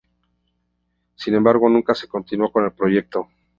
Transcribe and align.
Sin 1.13 1.35
embargo, 1.35 1.69
nunca 1.69 1.93
se 1.93 2.07
continuó 2.07 2.51
con 2.51 2.65
el 2.65 2.71
proyecto. 2.71 3.27